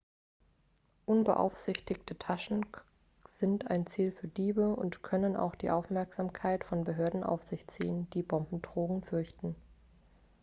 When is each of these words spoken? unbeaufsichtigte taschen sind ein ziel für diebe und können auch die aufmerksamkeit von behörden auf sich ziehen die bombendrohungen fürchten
unbeaufsichtigte 1.05 2.17
taschen 2.17 2.65
sind 3.37 3.69
ein 3.69 3.85
ziel 3.85 4.11
für 4.11 4.27
diebe 4.27 4.75
und 4.75 5.03
können 5.03 5.35
auch 5.35 5.53
die 5.53 5.69
aufmerksamkeit 5.69 6.63
von 6.63 6.83
behörden 6.85 7.23
auf 7.23 7.43
sich 7.43 7.67
ziehen 7.67 8.09
die 8.09 8.23
bombendrohungen 8.23 9.03
fürchten 9.03 9.55